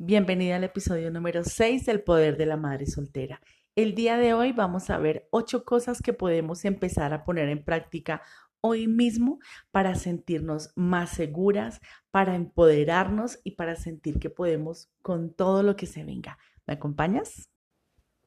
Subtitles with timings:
[0.00, 3.40] Bienvenida al episodio número 6 del Poder de la Madre Soltera.
[3.74, 7.64] El día de hoy vamos a ver ocho cosas que podemos empezar a poner en
[7.64, 8.22] práctica
[8.60, 9.40] hoy mismo
[9.72, 11.80] para sentirnos más seguras,
[12.12, 16.38] para empoderarnos y para sentir que podemos con todo lo que se venga.
[16.64, 17.50] ¿Me acompañas?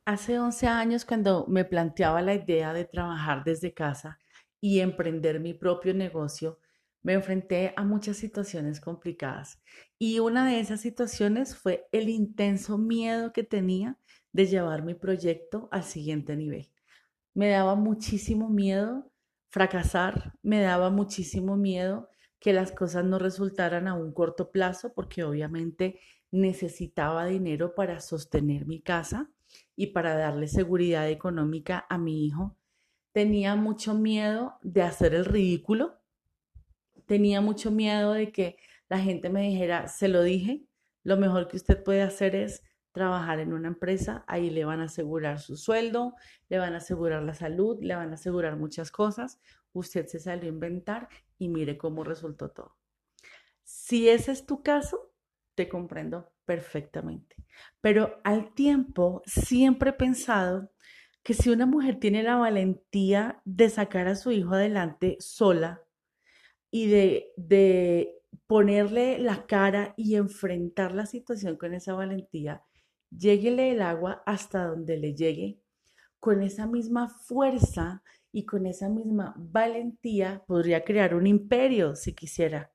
[0.03, 4.19] Hace 11 años cuando me planteaba la idea de trabajar desde casa
[4.59, 6.59] y emprender mi propio negocio,
[7.03, 9.61] me enfrenté a muchas situaciones complicadas
[9.97, 13.97] y una de esas situaciones fue el intenso miedo que tenía
[14.33, 16.69] de llevar mi proyecto al siguiente nivel.
[17.33, 19.11] Me daba muchísimo miedo
[19.49, 25.23] fracasar, me daba muchísimo miedo que las cosas no resultaran a un corto plazo porque
[25.23, 25.99] obviamente
[26.31, 29.29] necesitaba dinero para sostener mi casa
[29.75, 32.55] y para darle seguridad económica a mi hijo.
[33.11, 36.00] Tenía mucho miedo de hacer el ridículo
[37.11, 38.55] tenía mucho miedo de que
[38.87, 40.63] la gente me dijera, se lo dije,
[41.03, 44.85] lo mejor que usted puede hacer es trabajar en una empresa, ahí le van a
[44.85, 46.15] asegurar su sueldo,
[46.47, 49.41] le van a asegurar la salud, le van a asegurar muchas cosas,
[49.73, 52.77] usted se salió a inventar y mire cómo resultó todo.
[53.65, 55.11] Si ese es tu caso,
[55.55, 57.35] te comprendo perfectamente.
[57.81, 60.71] Pero al tiempo siempre he pensado
[61.23, 65.81] que si una mujer tiene la valentía de sacar a su hijo adelante sola,
[66.71, 72.63] y de, de ponerle la cara y enfrentar la situación con esa valentía,
[73.11, 75.59] lléguele el agua hasta donde le llegue,
[76.19, 82.71] con esa misma fuerza y con esa misma valentía podría crear un imperio si quisiera.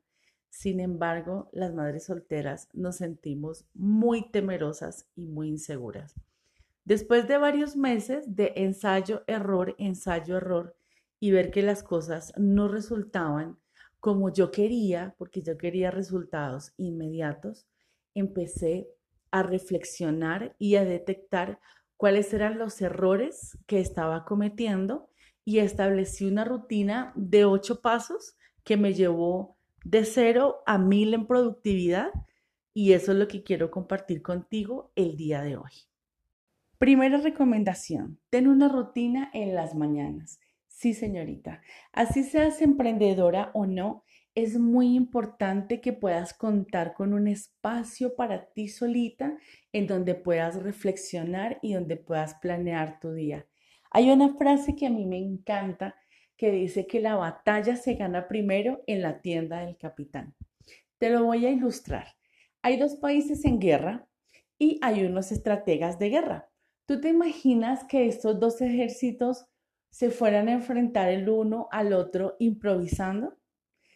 [0.50, 6.14] Sin embargo, las madres solteras nos sentimos muy temerosas y muy inseguras.
[6.84, 10.76] Después de varios meses de ensayo, error, ensayo, error
[11.20, 13.58] y ver que las cosas no resultaban,
[14.06, 17.66] como yo quería, porque yo quería resultados inmediatos,
[18.14, 18.86] empecé
[19.32, 21.58] a reflexionar y a detectar
[21.96, 25.10] cuáles eran los errores que estaba cometiendo
[25.44, 31.26] y establecí una rutina de ocho pasos que me llevó de cero a mil en
[31.26, 32.12] productividad
[32.72, 35.72] y eso es lo que quiero compartir contigo el día de hoy.
[36.78, 40.38] Primera recomendación, ten una rutina en las mañanas.
[40.76, 41.62] Sí, señorita.
[41.90, 44.04] Así seas emprendedora o no,
[44.34, 49.38] es muy importante que puedas contar con un espacio para ti solita
[49.72, 53.46] en donde puedas reflexionar y donde puedas planear tu día.
[53.90, 55.94] Hay una frase que a mí me encanta
[56.36, 60.34] que dice que la batalla se gana primero en la tienda del capitán.
[60.98, 62.08] Te lo voy a ilustrar.
[62.60, 64.06] Hay dos países en guerra
[64.58, 66.50] y hay unos estrategas de guerra.
[66.84, 69.46] ¿Tú te imaginas que estos dos ejércitos
[69.96, 73.38] se fueran a enfrentar el uno al otro improvisando,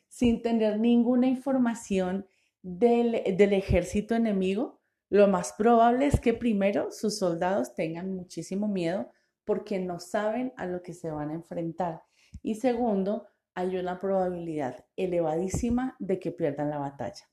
[0.09, 2.27] sin tener ninguna información
[2.63, 4.81] del, ejército enemigo,
[5.11, 9.11] lo más probable es que primero sus soldados tengan muchísimo miedo
[9.45, 12.03] porque no saben a lo que se van a enfrentar.
[12.43, 17.29] Y segundo, hay una probabilidad elevadísima de que pierdan la batalla.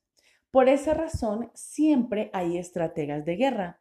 [0.50, 3.80] Por esa razón, siempre hay estrategas de guerra.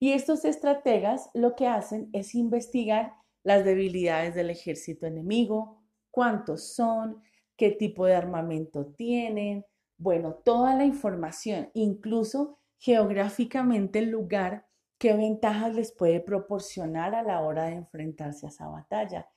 [0.00, 7.22] Y estos estrategas lo que hacen es investigar las debilidades del ejército enemigo, cuántos son,
[7.56, 9.64] qué tipo de armamento tienen,
[9.96, 14.66] bueno, toda la información, incluso geográficamente el lugar,
[14.98, 19.28] qué ventajas les puede proporcionar a la hora de enfrentarse a esa batalla.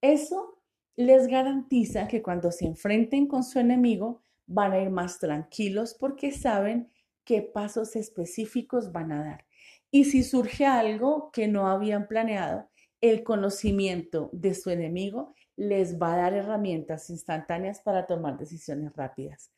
[0.00, 0.60] Eso
[0.96, 6.30] les garantiza que cuando se enfrenten con su enemigo van a ir más tranquilos porque
[6.30, 6.90] saben
[7.24, 9.46] qué pasos específicos van a dar.
[9.90, 12.68] Y si surge algo que no habían planeado,
[13.10, 19.52] el conocimiento de su enemigo les va a dar herramientas instantáneas para tomar decisiones rápidas.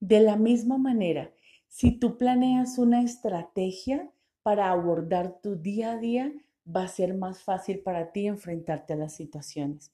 [0.00, 1.30] De la misma manera,
[1.68, 4.10] si tú planeas una estrategia
[4.42, 6.32] para abordar tu día a día,
[6.66, 9.92] va a ser más fácil para ti enfrentarte a las situaciones.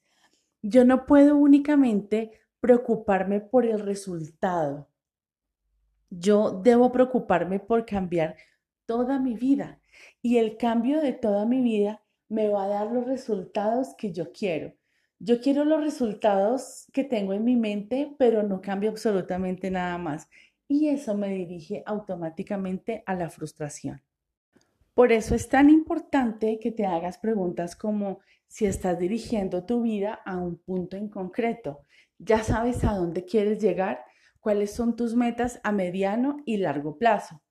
[0.62, 4.88] Yo no puedo únicamente preocuparme por el resultado.
[6.08, 8.36] Yo debo preocuparme por cambiar
[8.86, 9.78] toda mi vida.
[10.22, 14.32] Y el cambio de toda mi vida me va a dar los resultados que yo
[14.32, 14.74] quiero.
[15.18, 20.28] Yo quiero los resultados que tengo en mi mente, pero no cambio absolutamente nada más.
[20.66, 24.02] Y eso me dirige automáticamente a la frustración.
[24.94, 30.20] Por eso es tan importante que te hagas preguntas como si estás dirigiendo tu vida
[30.24, 31.80] a un punto en concreto.
[32.18, 34.04] Ya sabes a dónde quieres llegar,
[34.40, 37.42] cuáles son tus metas a mediano y largo plazo.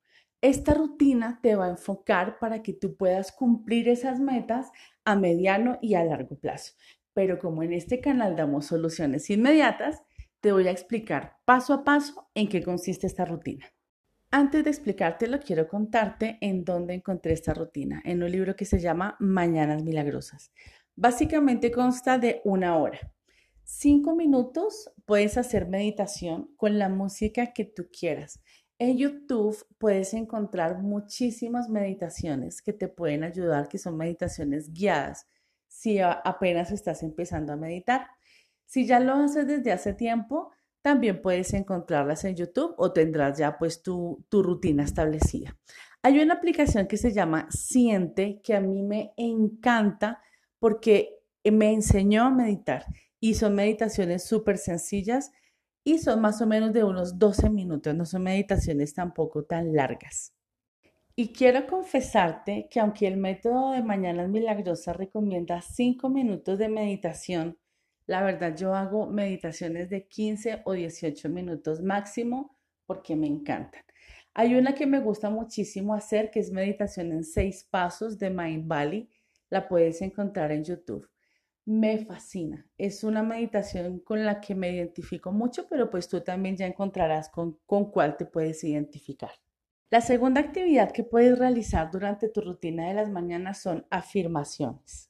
[0.44, 4.72] Esta rutina te va a enfocar para que tú puedas cumplir esas metas
[5.06, 6.74] a mediano y a largo plazo.
[7.14, 10.04] Pero como en este canal damos soluciones inmediatas,
[10.42, 13.68] te voy a explicar paso a paso en qué consiste esta rutina.
[14.32, 18.82] Antes de explicártelo, quiero contarte en dónde encontré esta rutina, en un libro que se
[18.82, 20.52] llama Mañanas Milagrosas.
[20.98, 23.00] Básicamente consta de una hora.
[23.64, 28.42] Cinco minutos puedes hacer meditación con la música que tú quieras.
[28.80, 35.28] En YouTube puedes encontrar muchísimas meditaciones que te pueden ayudar, que son meditaciones guiadas,
[35.68, 38.08] si apenas estás empezando a meditar.
[38.66, 43.58] Si ya lo haces desde hace tiempo, también puedes encontrarlas en YouTube o tendrás ya
[43.58, 45.58] pues tu, tu rutina establecida.
[46.02, 50.22] Hay una aplicación que se llama Siente que a mí me encanta
[50.60, 52.86] porque me enseñó a meditar
[53.20, 55.32] y son meditaciones súper sencillas
[55.84, 60.34] y son más o menos de unos 12 minutos, no son meditaciones tampoco tan largas.
[61.16, 67.58] Y quiero confesarte que aunque el método de Mañanas Milagrosas recomienda 5 minutos de meditación,
[68.06, 73.84] la verdad, yo hago meditaciones de 15 o 18 minutos máximo porque me encantan.
[74.34, 78.68] Hay una que me gusta muchísimo hacer, que es meditación en seis pasos de Mind
[78.68, 79.10] Valley.
[79.50, 81.08] La puedes encontrar en YouTube.
[81.66, 82.68] Me fascina.
[82.78, 87.30] Es una meditación con la que me identifico mucho, pero pues tú también ya encontrarás
[87.30, 89.32] con, con cuál te puedes identificar.
[89.90, 95.10] La segunda actividad que puedes realizar durante tu rutina de las mañanas son afirmaciones.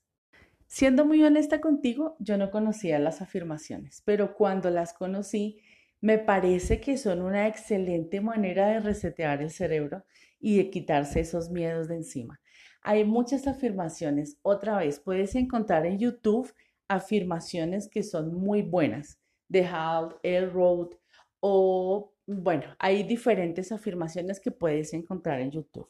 [0.68, 5.60] Siendo muy honesta contigo, yo no conocía las afirmaciones, pero cuando las conocí,
[6.02, 10.04] me parece que son una excelente manera de resetear el cerebro
[10.40, 12.42] y de quitarse esos miedos de encima.
[12.84, 14.38] Hay muchas afirmaciones.
[14.42, 16.54] Otra vez, puedes encontrar en YouTube
[16.88, 20.96] afirmaciones que son muy buenas, de Hal Elrod
[21.40, 25.90] o, bueno, hay diferentes afirmaciones que puedes encontrar en YouTube.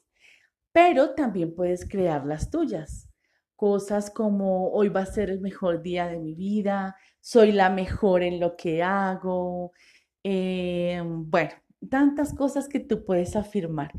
[0.72, 3.10] Pero también puedes crear las tuyas
[3.56, 8.22] cosas como hoy va a ser el mejor día de mi vida, soy la mejor
[8.22, 9.72] en lo que hago,
[10.24, 11.52] eh, bueno,
[11.90, 13.94] tantas cosas que tú puedes afirmar.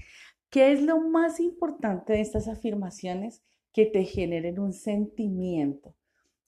[0.55, 3.43] ¿Qué es lo más importante de estas afirmaciones?
[3.73, 5.97] Que te generen un sentimiento,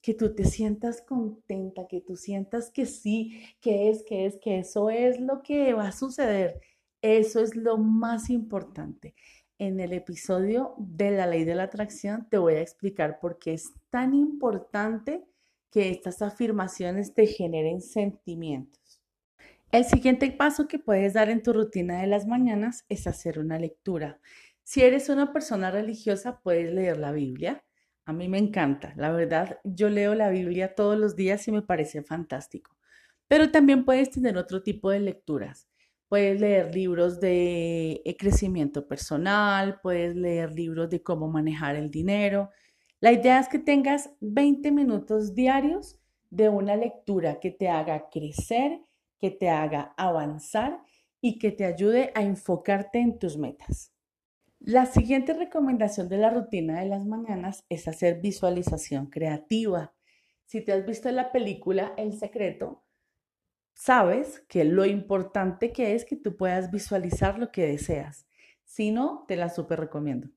[0.01, 4.61] que tú te sientas contenta, que tú sientas que sí, que es, que es, que
[4.61, 6.61] eso es lo que va a suceder.
[7.03, 9.17] Eso es lo más importante
[9.59, 13.55] en el episodio de la ley de la atracción te voy a explicar por qué
[13.55, 15.27] es tan importante
[15.73, 18.86] que estas afirmaciones te generen sentimientos.
[19.73, 23.59] El siguiente paso que puedes dar en tu rutina de las mañanas es hacer una
[23.59, 24.21] lectura.
[24.63, 27.65] Si eres una persona religiosa, puedes leer la Biblia.
[28.05, 31.63] A mí me encanta, la verdad, yo leo la Biblia todos los días y me
[31.63, 32.77] parece fantástico.
[33.29, 35.69] Pero también puedes tener otro tipo de lecturas.
[36.09, 42.51] Puedes leer libros de eh, crecimiento personal, puedes leer libros de cómo manejar el dinero.
[43.01, 45.99] La idea es que tengas 20 minutos diarios
[46.31, 48.81] de una lectura que te haga crecer,
[49.19, 50.83] que te haga avanzar
[51.21, 53.93] y que te ayude a enfocarte en tus metas.
[54.61, 59.95] La siguiente recomendación de la rutina de las mañanas es hacer visualización creativa.
[60.45, 62.85] Si te has visto la película El Secreto,
[63.75, 68.27] sabes que lo importante que es que tú puedas visualizar lo que deseas.
[68.65, 70.29] Si no, te la súper recomiendo.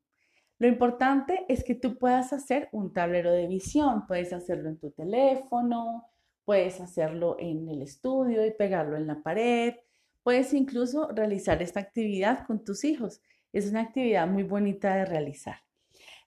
[0.60, 4.06] Lo importante es que tú puedas hacer un tablero de visión.
[4.06, 6.06] Puedes hacerlo en tu teléfono,
[6.50, 9.76] puedes hacerlo en el estudio y pegarlo en la pared.
[10.24, 13.22] Puedes incluso realizar esta actividad con tus hijos.
[13.54, 15.58] Es una actividad muy bonita de realizar.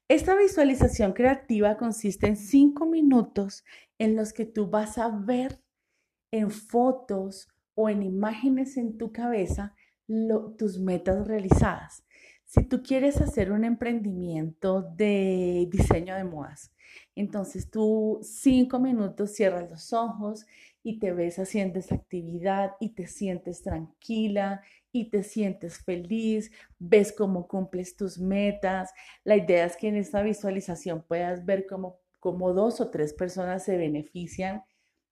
[0.06, 3.64] Esta visualización creativa consiste en cinco minutos
[3.98, 5.60] en los que tú vas a ver
[6.30, 9.74] en fotos o en imágenes en tu cabeza
[10.56, 12.04] tus metas realizadas.
[12.54, 16.70] Si tú quieres hacer un emprendimiento de diseño de modas,
[17.16, 20.44] entonces tú cinco minutos cierras los ojos
[20.82, 24.60] y te ves haciendo esa actividad y te sientes tranquila
[24.92, 28.92] y te sientes feliz, ves cómo cumples tus metas.
[29.24, 33.64] La idea es que en esta visualización puedas ver cómo, cómo dos o tres personas
[33.64, 34.62] se benefician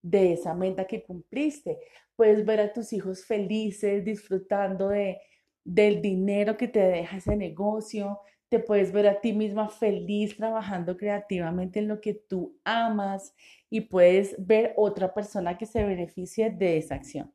[0.03, 1.79] de esa meta que cumpliste.
[2.15, 5.17] Puedes ver a tus hijos felices, disfrutando de,
[5.63, 8.19] del dinero que te deja ese negocio.
[8.49, 13.33] Te puedes ver a ti misma feliz trabajando creativamente en lo que tú amas
[13.69, 17.33] y puedes ver otra persona que se beneficie de esa acción.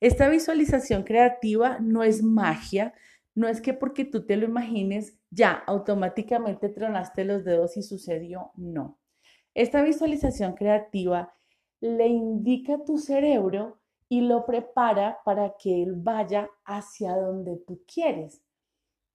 [0.00, 2.94] Esta visualización creativa no es magia,
[3.34, 8.50] no es que porque tú te lo imagines ya automáticamente tronaste los dedos y sucedió,
[8.56, 8.98] no.
[9.54, 11.34] Esta visualización creativa
[11.80, 13.78] le indica a tu cerebro
[14.08, 18.42] y lo prepara para que él vaya hacia donde tú quieres.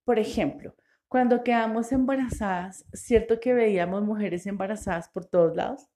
[0.04, 0.74] Por ejemplo,
[1.08, 5.88] cuando quedamos embarazadas, ¿cierto que veíamos mujeres embarazadas por todos lados?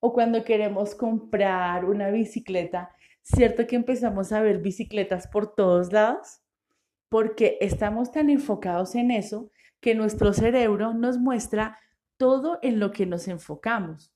[0.00, 6.44] O cuando queremos comprar una bicicleta, ¿cierto que empezamos a ver bicicletas por todos lados?
[7.14, 11.78] porque estamos tan enfocados en eso que nuestro cerebro nos muestra
[12.16, 14.12] todo en lo que nos enfocamos.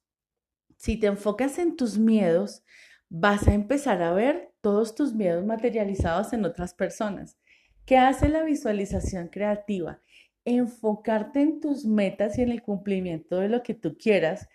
[0.79, 2.65] Si te enfocas en tus miedos,
[3.11, 7.39] vas a empezar a ver todos tus miedos materializados en otras personas.
[7.85, 10.01] ¿Qué hace la visualización creativa?
[10.45, 14.49] Enfocarte en tus metas y en el cumplimiento de lo que tú quieras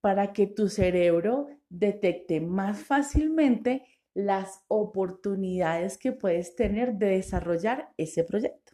[0.00, 8.24] para que tu cerebro detecte más fácilmente las oportunidades que puedes tener de desarrollar ese
[8.24, 8.72] proyecto.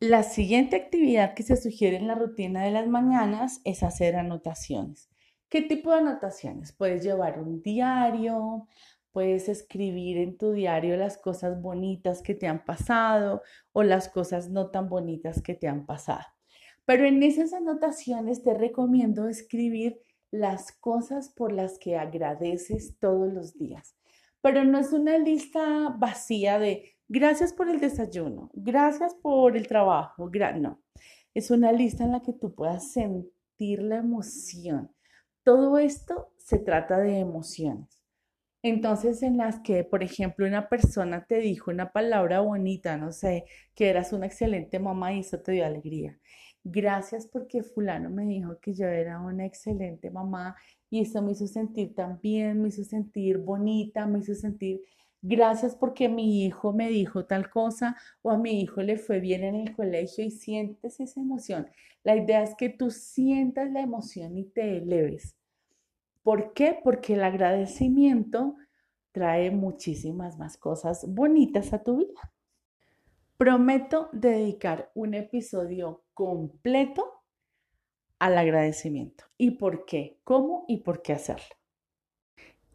[0.00, 5.08] La siguiente actividad que se sugiere en la rutina de las mañanas es hacer anotaciones.
[5.48, 6.72] ¿Qué tipo de anotaciones?
[6.72, 8.66] Puedes llevar un diario,
[9.12, 14.50] puedes escribir en tu diario las cosas bonitas que te han pasado o las cosas
[14.50, 16.26] no tan bonitas que te han pasado.
[16.84, 20.00] Pero en esas anotaciones te recomiendo escribir
[20.30, 23.96] las cosas por las que agradeces todos los días.
[24.40, 30.30] Pero no es una lista vacía de gracias por el desayuno, gracias por el trabajo,
[30.60, 30.80] no.
[31.34, 34.95] Es una lista en la que tú puedas sentir la emoción.
[35.46, 38.02] Todo esto se trata de emociones.
[38.64, 43.44] Entonces, en las que, por ejemplo, una persona te dijo una palabra bonita, no sé,
[43.76, 46.18] que eras una excelente mamá y eso te dio alegría.
[46.64, 50.56] Gracias porque fulano me dijo que yo era una excelente mamá
[50.90, 54.80] y eso me hizo sentir tan bien, me hizo sentir bonita, me hizo sentir
[55.22, 59.44] gracias porque mi hijo me dijo tal cosa o a mi hijo le fue bien
[59.44, 61.68] en el colegio y sientes esa emoción.
[62.04, 65.36] La idea es que tú sientas la emoción y te eleves.
[66.22, 66.78] ¿Por qué?
[66.82, 68.56] Porque el agradecimiento
[69.12, 72.32] trae muchísimas más cosas bonitas a tu vida.
[73.38, 77.22] Prometo dedicar un episodio completo
[78.18, 79.24] al agradecimiento.
[79.38, 80.18] ¿Y por qué?
[80.24, 81.55] ¿Cómo y por qué hacerlo?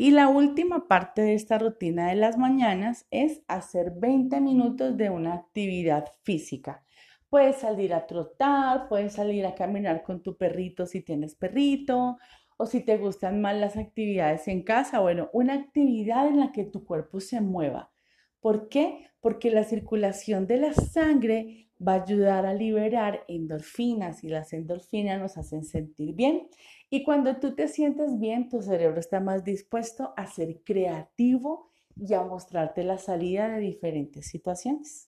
[0.02, 5.12] Y la última parte de esta rutina de las mañanas es hacer 20 minutos de
[5.12, 6.84] una actividad física.
[7.30, 12.18] Puedes salir a trotar, puedes salir a caminar con tu perrito si tienes perrito,
[12.58, 16.64] o si te gustan más las actividades en casa, bueno, una actividad en la que
[16.64, 17.92] tu cuerpo se mueva.
[18.40, 19.06] ¿Por qué?
[19.20, 25.20] Porque la circulación de la sangre va a ayudar a liberar endorfinas y las endorfinas
[25.20, 26.48] nos hacen sentir bien.
[26.92, 32.14] Y cuando tú te sientes bien, tu cerebro está más dispuesto a ser creativo y
[32.14, 35.10] a mostrarte la salida de diferentes situaciones.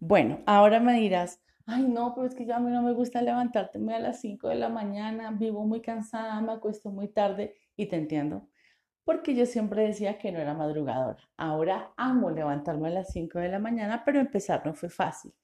[0.00, 3.22] Bueno, ahora me dirás, ay no, pero es que ya a mí no me gusta
[3.22, 7.86] levantárteme a las 5 de la mañana, vivo muy cansada, me acuesto muy tarde y
[7.86, 8.48] te entiendo
[9.04, 11.28] porque yo siempre decía que no era madrugadora.
[11.36, 15.34] Ahora amo levantarme a las 5 de la mañana, pero empezar no fue fácil.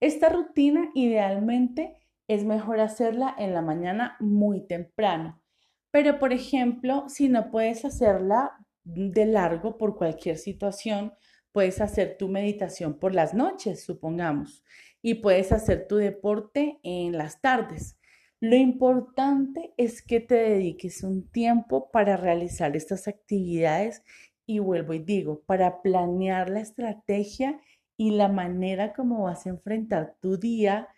[0.00, 1.96] Esta rutina idealmente
[2.28, 5.42] es mejor hacerla en la mañana muy temprano.
[5.90, 8.52] Pero, por ejemplo, si no puedes hacerla
[8.84, 11.12] de largo por cualquier situación,
[11.52, 14.64] puedes hacer tu meditación por las noches, supongamos,
[15.02, 17.98] y puedes hacer tu deporte en las tardes.
[18.40, 24.02] Lo importante es que te dediques un tiempo para realizar estas actividades
[24.44, 27.60] y vuelvo y digo, para planear la estrategia
[27.96, 30.88] y la manera como vas a enfrentar tu día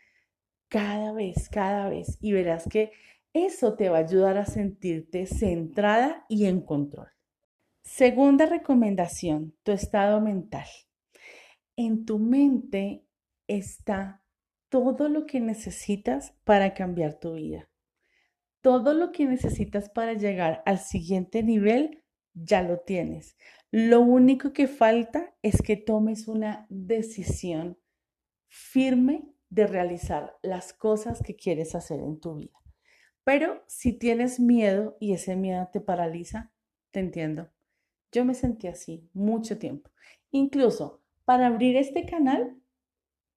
[0.69, 2.19] cada vez, cada vez.
[2.21, 2.93] Y verás que
[3.33, 7.09] eso te va a ayudar a sentirte centrada y en control.
[7.83, 10.67] Segunda recomendación, tu estado mental.
[11.77, 13.05] En tu mente
[13.47, 14.23] está
[14.69, 17.69] todo lo que necesitas para cambiar tu vida.
[18.61, 22.03] Todo lo que necesitas para llegar al siguiente nivel,
[22.35, 23.37] ya lo tienes.
[23.71, 27.79] Lo único que falta es que tomes una decisión
[28.49, 32.59] firme de realizar las cosas que quieres hacer en tu vida.
[33.25, 36.53] Pero si tienes miedo y ese miedo te paraliza,
[36.91, 37.51] te entiendo.
[38.13, 39.91] Yo me sentí así mucho tiempo.
[40.31, 42.59] Incluso para abrir este canal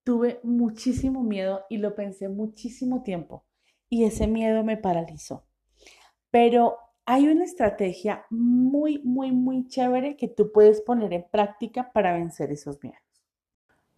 [0.04, 3.44] Tuve muchísimo miedo y lo pensé muchísimo tiempo
[3.88, 5.46] y ese miedo me paralizó.
[6.30, 12.14] Pero hay una estrategia muy, muy, muy chévere que tú puedes poner en práctica para
[12.14, 13.01] vencer esos miedos.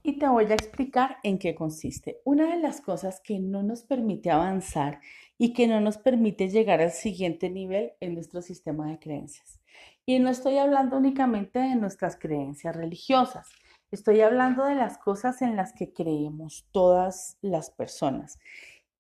[0.07, 2.21] Y te voy a explicar en qué consiste.
[2.27, 5.01] Una de las cosas que no nos permite avanzar
[5.39, 9.61] y que no nos permite llegar al siguiente nivel es nuestro sistema de creencias.
[10.05, 13.49] Y no estoy hablando únicamente de nuestras creencias religiosas.
[13.91, 18.39] Estoy hablando de las cosas en las que creemos todas las personas.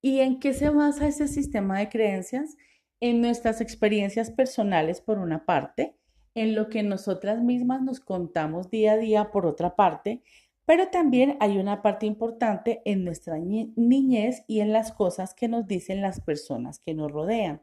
[0.01, 2.57] ¿Y en qué se basa ese sistema de creencias?
[3.01, 5.99] En nuestras experiencias personales, por una parte,
[6.35, 10.23] en lo que nosotras mismas nos contamos día a día, por otra parte,
[10.67, 15.67] pero también hay una parte importante en nuestra niñez y en las cosas que nos
[15.67, 17.63] dicen las personas que nos rodean.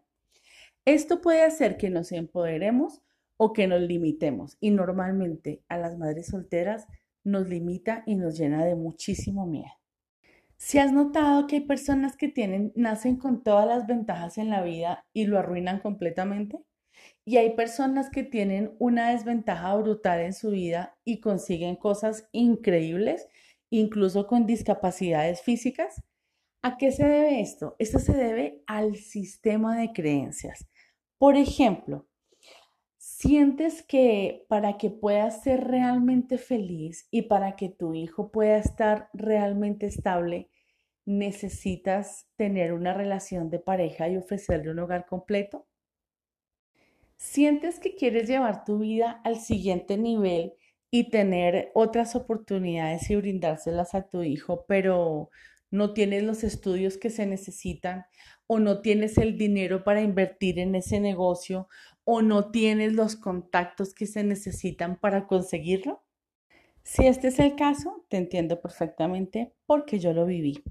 [0.86, 3.01] Esto puede hacer que nos empoderemos
[3.38, 6.88] o que nos limitemos y normalmente a las madres solteras
[7.24, 9.72] nos limita y nos llena de muchísimo miedo.
[10.58, 14.62] Si has notado que hay personas que tienen, nacen con todas las ventajas en la
[14.62, 16.60] vida y lo arruinan completamente,
[17.25, 23.28] y hay personas que tienen una desventaja brutal en su vida y consiguen cosas increíbles,
[23.70, 26.04] incluso con discapacidades físicas.
[26.63, 27.75] ¿A qué se debe esto?
[27.80, 30.68] Esto se debe al sistema de creencias.
[31.18, 32.08] Por ejemplo,
[32.98, 39.10] sientes que para que puedas ser realmente feliz y para que tu hijo pueda estar
[39.13, 40.50] realmente estable,
[41.06, 45.68] necesitas tener una relación de pareja y ofrecerle un hogar completo.
[47.22, 50.54] ¿Sientes que quieres llevar tu vida al siguiente nivel
[50.90, 55.30] y tener otras oportunidades y brindárselas a tu hijo, pero
[55.70, 58.06] no tienes los estudios que se necesitan
[58.48, 61.70] o no tienes el dinero para invertir en ese negocio
[62.06, 66.04] o no tienes los contactos que se necesitan para conseguirlo?
[66.82, 70.63] Si este es el caso, te entiendo perfectamente porque yo lo viví.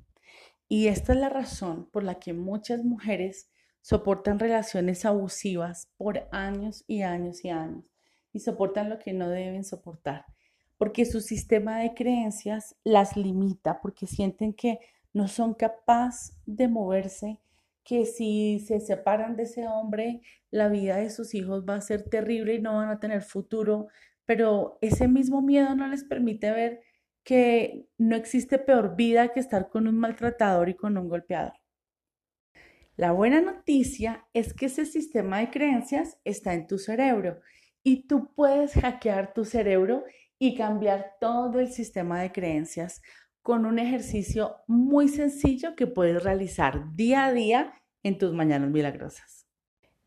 [0.67, 3.49] Y esta es la razón por la que muchas mujeres
[3.83, 7.85] soportan relaciones abusivas por años y años y años
[8.33, 10.25] y soportan lo que no deben soportar,
[10.79, 14.79] porque su sistema de creencias las limita, porque sienten que
[15.13, 17.41] no son capaces de moverse,
[17.83, 20.21] que si se separan de ese hombre,
[20.51, 23.89] la vida de sus hijos va a ser terrible y no van a tener futuro,
[24.27, 26.81] pero ese mismo miedo no les permite ver
[27.25, 31.60] que no existe peor vida que estar con un maltratador y con un golpeador.
[33.01, 37.41] La buena noticia es que ese sistema de creencias está en tu cerebro
[37.83, 40.05] y tú puedes hackear tu cerebro
[40.39, 43.01] y cambiar todo el sistema de creencias
[43.41, 49.47] con un ejercicio muy sencillo que puedes realizar día a día en tus mañanas milagrosas.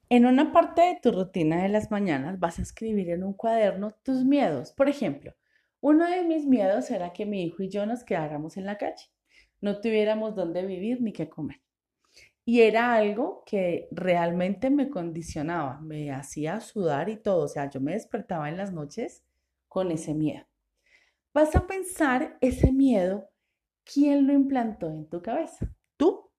[0.07, 3.95] En una parte de tu rutina de las mañanas vas a escribir en un cuaderno
[4.03, 4.71] tus miedos.
[4.71, 5.33] Por ejemplo,
[5.81, 9.09] uno de mis miedos era que mi hijo y yo nos quedáramos en la calle,
[9.61, 11.63] no tuviéramos dónde vivir ni qué comer.
[12.45, 17.45] Y era algo que realmente me condicionaba, me hacía sudar y todo.
[17.45, 19.23] O sea, yo me despertaba en las noches
[19.69, 20.45] con ese miedo.
[21.33, 23.29] Vas a pensar ese miedo,
[23.85, 25.73] ¿quién lo implantó en tu cabeza?
[25.97, 26.29] ¿Tú?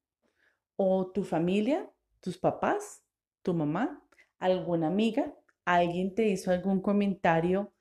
[0.77, 1.91] ¿O tu familia?
[2.21, 3.03] ¿Tus papás?
[3.43, 4.03] ¿Tu mamá?
[4.39, 5.35] ¿Alguna amiga?
[5.65, 7.73] ¿Alguien te hizo algún comentario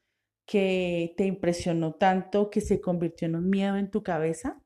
[0.46, 4.63] que te impresionó tanto que se convirtió en un miedo en tu cabeza?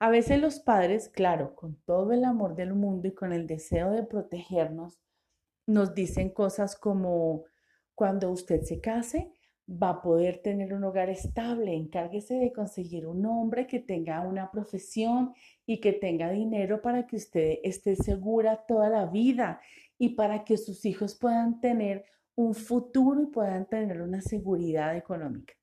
[0.00, 3.90] A veces los padres, claro, con todo el amor del mundo y con el deseo
[3.90, 5.00] de protegernos,
[5.66, 7.44] nos dicen cosas como,
[7.94, 9.32] cuando usted se case,
[9.68, 14.50] va a poder tener un hogar estable, encárguese de conseguir un hombre que tenga una
[14.50, 15.32] profesión
[15.64, 19.60] y que tenga dinero para que usted esté segura toda la vida
[19.96, 22.04] y para que sus hijos puedan tener
[22.34, 25.54] un futuro y puedan tener una seguridad económica.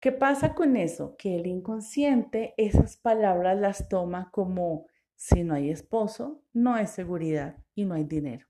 [0.00, 1.14] ¿Qué pasa con eso?
[1.18, 7.58] Que el inconsciente esas palabras las toma como si no hay esposo, no hay seguridad
[7.74, 8.46] y no hay dinero.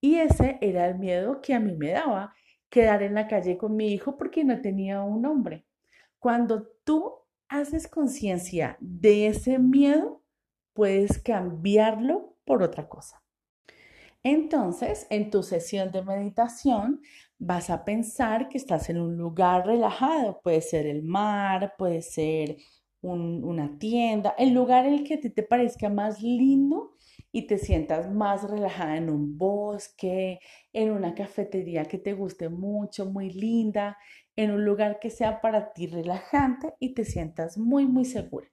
[0.00, 2.36] Y ese era el miedo que a mí me daba,
[2.68, 5.66] quedar en la calle con mi hijo porque no tenía un hombre.
[6.20, 7.14] Cuando tú
[7.48, 10.22] haces conciencia de ese miedo,
[10.72, 13.19] puedes cambiarlo por otra cosa.
[14.22, 17.00] Entonces, en tu sesión de meditación,
[17.38, 20.40] vas a pensar que estás en un lugar relajado.
[20.42, 22.56] Puede ser el mar, puede ser
[23.02, 26.96] una tienda, el lugar en el que te parezca más lindo
[27.32, 30.38] y te sientas más relajada en un bosque,
[30.72, 33.96] en una cafetería que te guste mucho, muy linda,
[34.36, 38.48] en un lugar que sea para ti relajante y te sientas muy, muy segura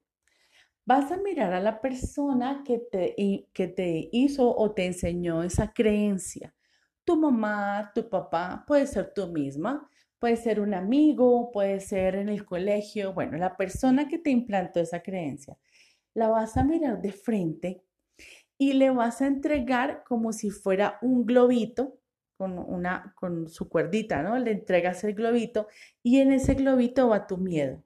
[0.88, 3.13] vas a mirar a la persona que te,
[3.54, 6.56] que te hizo o te enseñó esa creencia.
[7.04, 12.30] Tu mamá, tu papá, puede ser tú misma, puede ser un amigo, puede ser en
[12.30, 15.58] el colegio, bueno, la persona que te implantó esa creencia.
[16.13, 17.84] La vas a mirar de frente
[18.58, 22.00] y le vas a entregar como si fuera un globito
[22.38, 24.38] con, una, con su cuerdita, ¿no?
[24.39, 25.67] Le entregas el globito
[26.02, 27.84] y en ese globito va tu miedo.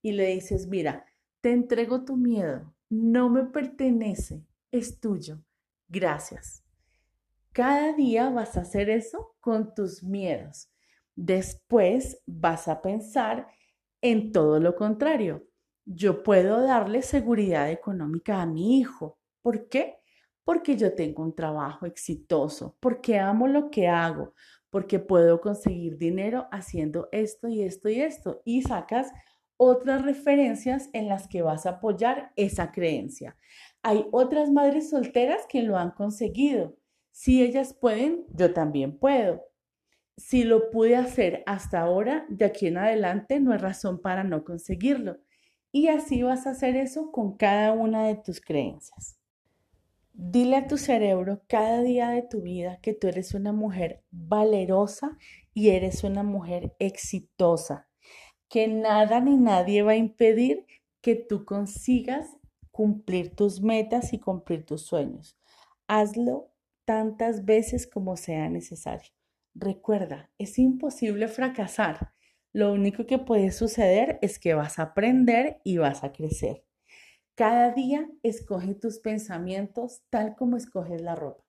[0.00, 1.07] Y le dices, mira,
[1.40, 2.74] te entrego tu miedo.
[2.88, 4.44] No me pertenece.
[4.70, 5.40] Es tuyo.
[5.88, 6.64] Gracias.
[7.52, 10.70] Cada día vas a hacer eso con tus miedos.
[11.14, 13.48] Después vas a pensar
[14.00, 15.46] en todo lo contrario.
[15.84, 19.18] Yo puedo darle seguridad económica a mi hijo.
[19.42, 19.96] ¿Por qué?
[20.44, 24.34] Porque yo tengo un trabajo exitoso, porque amo lo que hago,
[24.70, 28.42] porque puedo conseguir dinero haciendo esto y esto y esto.
[28.44, 29.10] Y sacas
[29.58, 33.36] otras referencias en las que vas a apoyar esa creencia.
[33.82, 36.76] Hay otras madres solteras que lo han conseguido.
[37.10, 39.44] Si ellas pueden, yo también puedo.
[40.16, 44.44] Si lo pude hacer hasta ahora, de aquí en adelante no hay razón para no
[44.44, 45.18] conseguirlo.
[45.70, 49.18] Y así vas a hacer eso con cada una de tus creencias.
[50.12, 55.16] Dile a tu cerebro cada día de tu vida que tú eres una mujer valerosa
[55.54, 57.87] y eres una mujer exitosa,
[58.48, 60.66] que nada ni nadie va a impedir
[61.00, 62.36] que tú consigas
[62.70, 65.36] cumplir tus metas y cumplir tus sueños.
[65.86, 66.50] Hazlo
[66.84, 69.10] tantas veces como sea necesario.
[69.54, 72.12] Recuerda, es imposible fracasar.
[72.52, 76.64] Lo único que puede suceder es que vas a aprender y vas a crecer.
[77.34, 81.44] Cada día escoge tus pensamientos tal como escoges la ropa.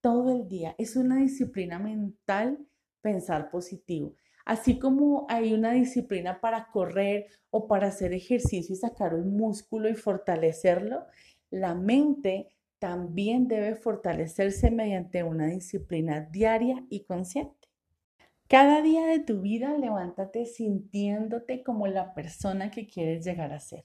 [0.00, 2.58] Todo el día es una disciplina mental
[3.02, 4.14] pensar positivo.
[4.44, 9.88] Así como hay una disciplina para correr o para hacer ejercicio y sacar un músculo
[9.88, 11.06] y fortalecerlo,
[11.50, 12.48] la mente
[12.78, 17.68] también debe fortalecerse mediante una disciplina diaria y consciente.
[18.48, 23.84] Cada día de tu vida levántate sintiéndote como la persona que quieres llegar a ser.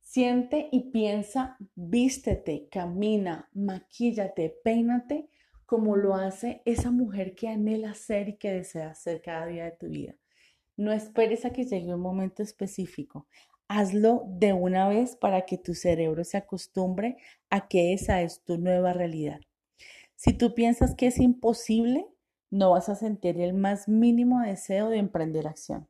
[0.00, 5.28] Siente y piensa, vístete, camina, maquíllate, peínate
[5.72, 9.70] como lo hace esa mujer que anhela ser y que desea ser cada día de
[9.70, 10.14] tu vida.
[10.76, 13.26] No esperes a que llegue un momento específico.
[13.68, 17.16] Hazlo de una vez para que tu cerebro se acostumbre
[17.48, 19.40] a que esa es tu nueva realidad.
[20.14, 22.06] Si tú piensas que es imposible,
[22.50, 25.88] no vas a sentir el más mínimo deseo de emprender acción.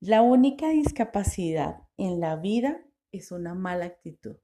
[0.00, 2.80] La única discapacidad en la vida
[3.12, 4.38] es una mala actitud.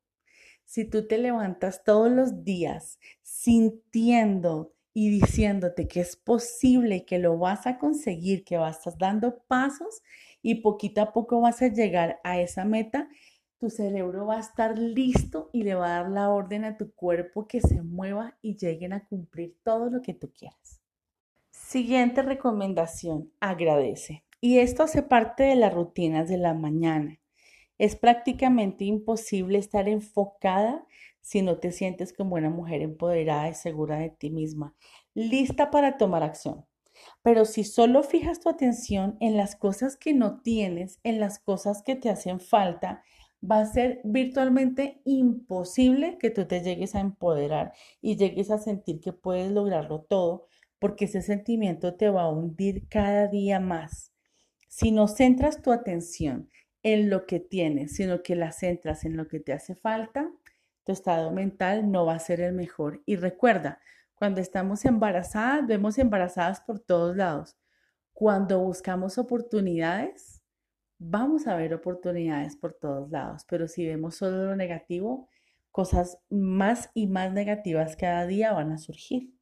[0.71, 7.37] Si tú te levantas todos los días sintiendo y diciéndote que es posible, que lo
[7.39, 10.01] vas a conseguir, que vas dando pasos
[10.43, 13.09] y poquito a poco vas a llegar a esa meta,
[13.59, 16.95] tu cerebro va a estar listo y le va a dar la orden a tu
[16.95, 20.81] cuerpo que se mueva y lleguen a cumplir todo lo que tú quieras.
[21.51, 24.23] Siguiente recomendación, agradece.
[24.41, 27.20] Y esto hace parte de las rutinas de la mañana.
[27.81, 30.85] Es prácticamente imposible estar enfocada
[31.23, 34.75] si no te sientes como una mujer empoderada y segura de ti misma,
[35.15, 36.67] lista para tomar acción.
[37.23, 41.83] Pero si solo fijas tu atención en las cosas que no tienes, en las cosas
[41.83, 43.03] que te hacen falta,
[43.43, 49.01] va a ser virtualmente imposible que tú te llegues a empoderar y llegues a sentir
[49.01, 54.13] que puedes lograrlo todo, porque ese sentimiento te va a hundir cada día más.
[54.69, 56.51] Si no centras tu atención
[56.83, 60.31] en lo que tienes, sino que la centras en lo que te hace falta,
[60.85, 63.03] tu estado mental no va a ser el mejor.
[63.07, 63.81] Y recuerda,
[64.15, 67.57] cuando estamos embarazadas, vemos embarazadas por todos lados.
[68.13, 70.43] Cuando buscamos oportunidades,
[70.99, 75.29] vamos a ver oportunidades por todos lados, pero si vemos solo lo negativo,
[75.71, 79.33] cosas más y más negativas cada día van a surgir.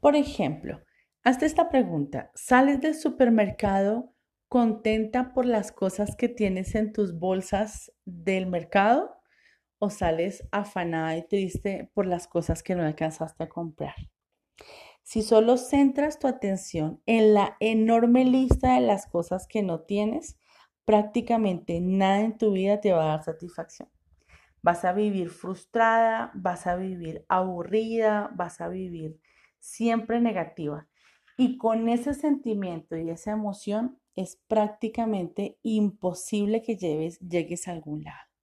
[0.00, 0.80] Por ejemplo,
[1.22, 4.13] hazte esta pregunta, ¿sales del supermercado
[4.48, 9.16] contenta por las cosas que tienes en tus bolsas del mercado
[9.78, 13.94] o sales afanada y triste por las cosas que no alcanzaste a comprar.
[15.02, 20.38] Si solo centras tu atención en la enorme lista de las cosas que no tienes,
[20.84, 23.88] prácticamente nada en tu vida te va a dar satisfacción.
[24.62, 29.20] Vas a vivir frustrada, vas a vivir aburrida, vas a vivir
[29.58, 30.88] siempre negativa.
[31.36, 38.34] Y con ese sentimiento y esa emoción es prácticamente imposible que llegues a algún lado.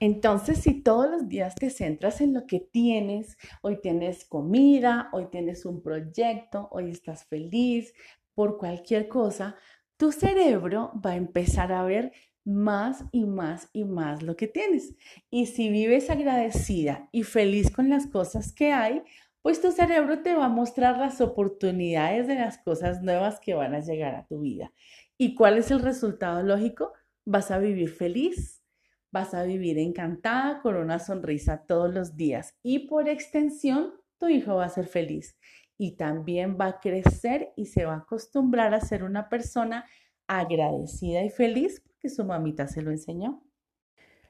[0.00, 5.26] Entonces, si todos los días te centras en lo que tienes, hoy tienes comida, hoy
[5.30, 7.94] tienes un proyecto, hoy estás feliz
[8.34, 9.56] por cualquier cosa,
[9.96, 12.12] tu cerebro va a empezar a ver
[12.44, 14.94] más y más y más lo que tienes.
[15.30, 19.02] Y si vives agradecida y feliz con las cosas que hay,
[19.44, 23.74] pues tu cerebro te va a mostrar las oportunidades de las cosas nuevas que van
[23.74, 24.72] a llegar a tu vida.
[25.18, 26.94] ¿Y cuál es el resultado lógico?
[27.26, 28.64] Vas a vivir feliz,
[29.12, 34.54] vas a vivir encantada con una sonrisa todos los días y por extensión tu hijo
[34.54, 35.36] va a ser feliz
[35.76, 39.84] y también va a crecer y se va a acostumbrar a ser una persona
[40.26, 43.43] agradecida y feliz porque su mamita se lo enseñó.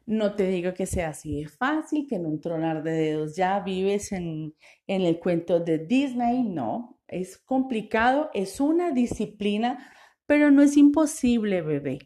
[0.06, 3.60] No te digo que sea así de fácil, que en un tronar de dedos ya
[3.60, 4.54] vives en,
[4.86, 9.90] en el cuento de Disney, no, es complicado, es una disciplina,
[10.26, 11.98] pero no es imposible, bebé.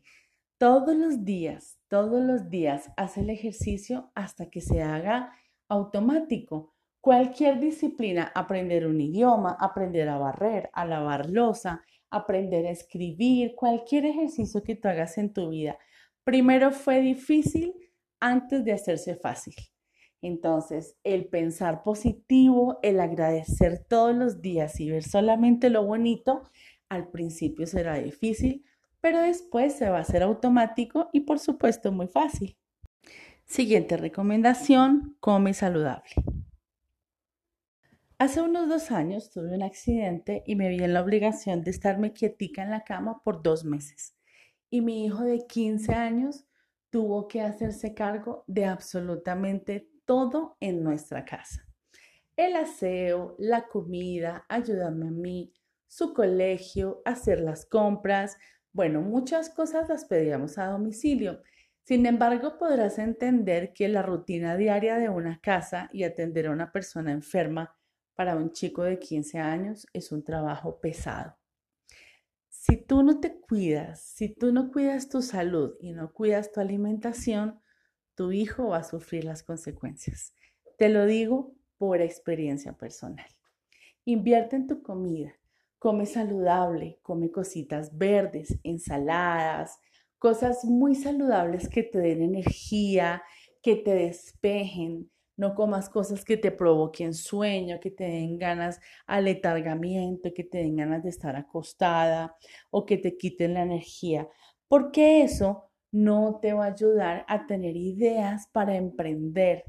[0.59, 5.33] Todos los días, todos los días haz el ejercicio hasta que se haga
[5.69, 6.75] automático.
[7.01, 14.07] Cualquier disciplina, aprender un idioma, aprender a barrer, a lavar losa, aprender a escribir, cualquier
[14.07, 15.79] ejercicio que tú hagas en tu vida.
[16.25, 17.73] Primero fue difícil,
[18.21, 19.55] antes de hacerse fácil.
[20.21, 26.43] Entonces, el pensar positivo, el agradecer todos los días y ver solamente lo bonito,
[26.89, 28.65] al principio será difícil,
[29.01, 32.57] pero después se va a hacer automático y por supuesto muy fácil.
[33.47, 36.11] Siguiente recomendación, come saludable.
[38.19, 42.13] Hace unos dos años tuve un accidente y me vi en la obligación de estarme
[42.13, 44.17] quietica en la cama por dos meses.
[44.71, 46.48] Y mi hijo de 15 años
[46.91, 51.67] tuvo que hacerse cargo de absolutamente todo en nuestra casa.
[52.37, 55.53] El aseo, la comida, ayudarme a mí,
[55.87, 58.39] su colegio, hacer las compras.
[58.73, 61.43] Bueno, muchas cosas las pedíamos a domicilio.
[61.83, 66.71] Sin embargo, podrás entender que la rutina diaria de una casa y atender a una
[66.71, 67.75] persona enferma
[68.15, 71.38] para un chico de 15 años es un trabajo pesado.
[72.69, 76.61] Si tú no te cuidas, si tú no cuidas tu salud y no cuidas tu
[76.61, 77.63] alimentación,
[78.15, 80.35] tu hijo va a sufrir las consecuencias.
[80.77, 83.25] Te lo digo por experiencia personal.
[84.05, 85.33] Invierte en tu comida,
[85.79, 89.79] come saludable, come cositas verdes, ensaladas,
[90.19, 93.23] cosas muy saludables que te den energía,
[93.63, 95.11] que te despejen.
[95.39, 100.77] No comas cosas que te provoquen sueño, que te den ganas aletargamiento, que te den
[100.77, 102.37] ganas de estar acostada
[102.71, 104.29] o que te quiten la energía,
[104.67, 109.65] porque eso no te va a ayudar a tener ideas para emprender.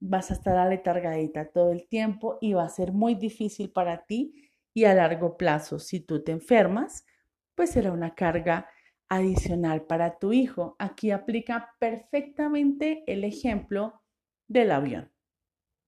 [0.00, 4.50] Vas a estar aletargadita todo el tiempo y va a ser muy difícil para ti
[4.74, 7.06] y a largo plazo, si tú te enfermas,
[7.54, 8.68] pues será una carga
[9.08, 10.76] adicional para tu hijo.
[10.78, 14.02] Aquí aplica perfectamente el ejemplo
[14.48, 15.12] del avión.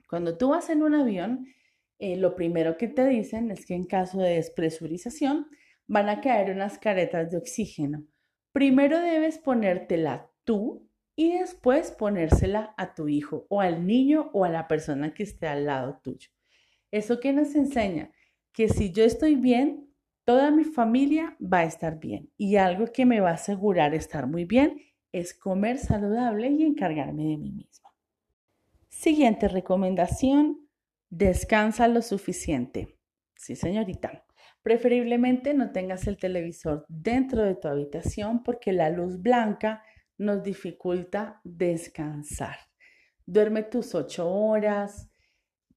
[0.09, 1.47] Cuando tú vas en un avión,
[1.99, 5.47] eh, lo primero que te dicen es que en caso de despresurización
[5.87, 8.05] van a caer unas caretas de oxígeno.
[8.53, 14.49] Primero debes ponértela tú y después ponérsela a tu hijo o al niño o a
[14.49, 16.31] la persona que esté al lado tuyo.
[16.91, 18.13] ¿Eso qué nos enseña?
[18.59, 19.89] que si yo estoy bien,
[20.25, 22.29] toda mi familia va a estar bien.
[22.37, 24.81] Y algo que me va a asegurar estar muy bien
[25.13, 27.88] es comer saludable y encargarme de mí misma.
[28.99, 30.69] Siguiente recomendación,
[31.09, 32.99] descansa lo suficiente.
[33.37, 34.25] Sí, señorita.
[34.61, 39.85] Preferiblemente no tengas el televisor dentro de tu habitación porque la luz blanca
[40.17, 42.57] nos dificulta descansar.
[43.25, 45.09] Duerme tus ocho horas,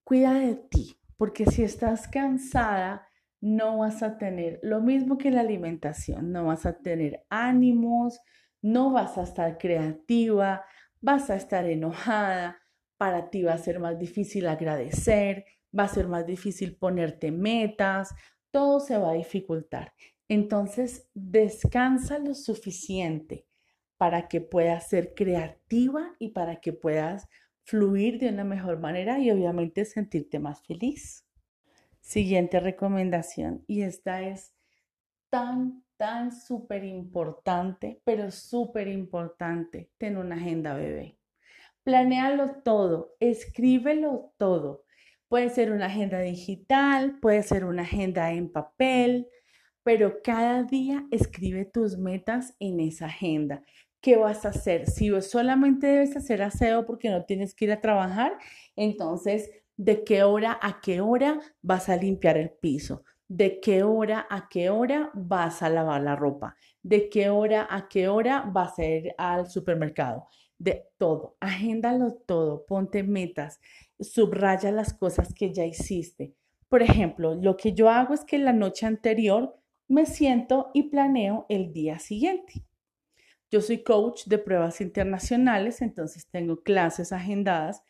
[0.03, 3.07] cuida de ti, porque si estás cansada,
[3.39, 8.19] no vas a tener lo mismo que la alimentación, no vas a tener ánimos,
[8.63, 10.65] no vas a estar creativa,
[11.01, 12.60] vas a estar enojada,
[13.01, 18.13] para ti va a ser más difícil agradecer, va a ser más difícil ponerte metas,
[18.51, 19.95] todo se va a dificultar.
[20.27, 23.47] Entonces, descansa lo suficiente
[23.97, 27.27] para que puedas ser creativa y para que puedas
[27.63, 31.25] fluir de una mejor manera y obviamente sentirte más feliz.
[32.01, 34.53] Siguiente recomendación, y esta es
[35.31, 41.17] tan, tan súper importante, pero súper importante, ten una agenda bebé.
[41.83, 44.83] Planéalo todo, escríbelo todo.
[45.27, 49.27] Puede ser una agenda digital, puede ser una agenda en papel,
[49.83, 53.63] pero cada día escribe tus metas en esa agenda.
[54.01, 54.87] ¿qué vas a hacer?
[54.87, 58.37] Si solamente debes hacer aseo porque no tienes que ir a trabajar,
[58.75, 63.03] entonces, ¿de qué hora a qué hora vas a limpiar el piso?
[63.27, 66.55] ¿De qué hora a qué hora vas a lavar la ropa?
[66.83, 70.27] ¿De qué hora a qué hora vas a ir al supermercado?
[70.61, 73.59] De todo, agéndalo todo, ponte metas,
[73.99, 76.35] subraya las cosas que ya hiciste.
[76.69, 81.47] Por ejemplo, lo que yo hago es que la noche anterior me siento y planeo
[81.49, 82.63] el día siguiente.
[83.49, 87.81] Yo soy coach de pruebas internacionales, entonces tengo clases agendadas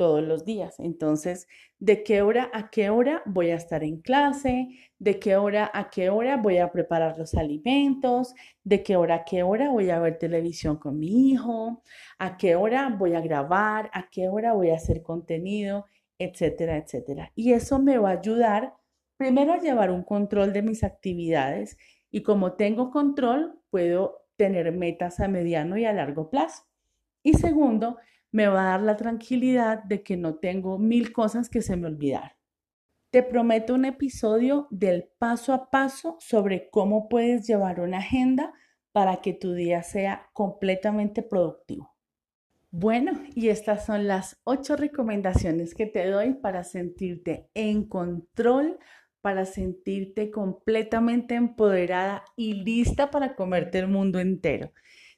[0.00, 0.80] todos los días.
[0.80, 1.46] Entonces,
[1.78, 4.70] ¿de qué hora a qué hora voy a estar en clase?
[4.98, 8.34] ¿De qué hora a qué hora voy a preparar los alimentos?
[8.64, 11.82] ¿De qué hora a qué hora voy a ver televisión con mi hijo?
[12.18, 13.90] ¿A qué hora voy a grabar?
[13.92, 15.84] ¿A qué hora voy a hacer contenido?
[16.18, 17.30] Etcétera, etcétera.
[17.34, 18.72] Y eso me va a ayudar
[19.18, 21.76] primero a llevar un control de mis actividades
[22.10, 26.62] y como tengo control, puedo tener metas a mediano y a largo plazo.
[27.22, 27.98] Y segundo,
[28.32, 31.86] me va a dar la tranquilidad de que no tengo mil cosas que se me
[31.86, 32.30] olvidaron.
[33.10, 38.52] Te prometo un episodio del paso a paso sobre cómo puedes llevar una agenda
[38.92, 41.96] para que tu día sea completamente productivo.
[42.70, 48.78] Bueno, y estas son las ocho recomendaciones que te doy para sentirte en control
[49.20, 54.72] para sentirte completamente empoderada y lista para comerte el mundo entero.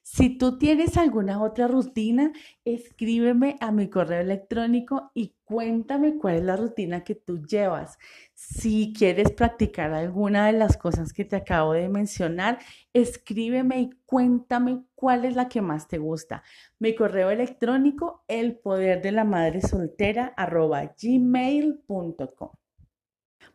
[0.05, 2.33] Si tú tienes alguna otra rutina,
[2.65, 7.99] escríbeme a mi correo electrónico y cuéntame cuál es la rutina que tú llevas.
[8.35, 12.59] Si quieres practicar alguna de las cosas que te acabo de mencionar,
[12.93, 16.43] escríbeme y cuéntame cuál es la que más te gusta.
[16.81, 20.35] Mi correo electrónico, el poder de la madre soltera,
[21.01, 22.51] gmail.com.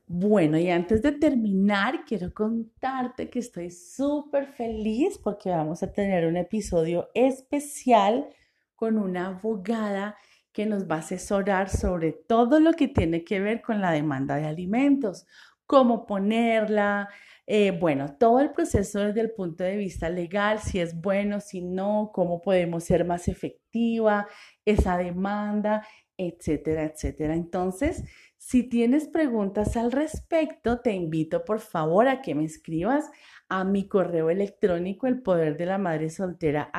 [0.09, 6.25] Bueno, y antes de terminar, quiero contarte que estoy súper feliz porque vamos a tener
[6.25, 8.29] un episodio especial
[8.75, 10.15] con una abogada
[10.53, 14.37] que nos va a asesorar sobre todo lo que tiene que ver con la demanda
[14.37, 15.25] de alimentos,
[15.65, 17.09] cómo ponerla,
[17.45, 21.61] eh, bueno, todo el proceso desde el punto de vista legal, si es bueno, si
[21.61, 24.25] no, cómo podemos ser más efectiva
[24.63, 25.85] esa demanda,
[26.17, 27.35] etcétera, etcétera.
[27.35, 28.03] Entonces,
[28.47, 33.11] si tienes preguntas al respecto, te invito por favor a que me escribas
[33.49, 36.71] a mi correo electrónico el poder de la madre soltera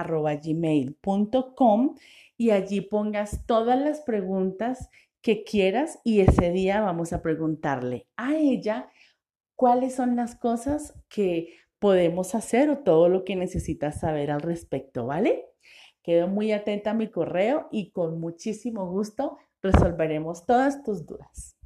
[2.39, 4.89] y allí pongas todas las preguntas
[5.21, 8.89] que quieras y ese día vamos a preguntarle a ella
[9.55, 15.05] cuáles son las cosas que podemos hacer o todo lo que necesitas saber al respecto,
[15.05, 15.45] ¿vale?
[16.03, 21.58] Quedo muy atenta a mi correo y con muchísimo gusto resolveremos todas tus dudas.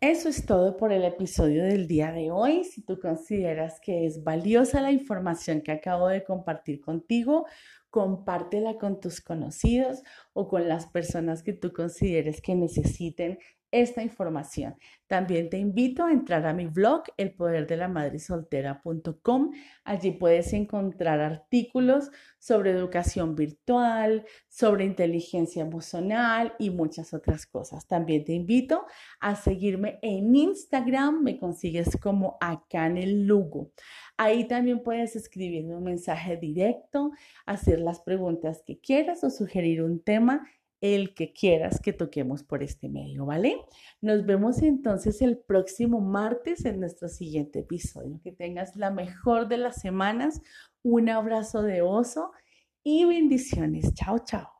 [0.00, 2.62] Eso es todo por el episodio del día de hoy.
[2.62, 7.46] Si tú consideras que es valiosa la información que acabo de compartir contigo,
[7.90, 14.76] compártela con tus conocidos o con las personas que tú consideres que necesiten esta información.
[15.06, 19.50] También te invito a entrar a mi blog, elpoderdelamadresoltera.com.
[19.84, 27.86] Allí puedes encontrar artículos sobre educación virtual, sobre inteligencia emocional y muchas otras cosas.
[27.86, 28.84] También te invito
[29.20, 33.72] a seguirme en Instagram, me consigues como acá en el Lugo.
[34.16, 37.12] Ahí también puedes escribirme un mensaje directo,
[37.46, 40.46] hacer las preguntas que quieras o sugerir un tema
[40.80, 43.56] el que quieras que toquemos por este medio, ¿vale?
[44.00, 48.20] Nos vemos entonces el próximo martes en nuestro siguiente episodio.
[48.22, 50.40] Que tengas la mejor de las semanas,
[50.82, 52.32] un abrazo de oso
[52.84, 53.92] y bendiciones.
[53.94, 54.57] Chao, chao.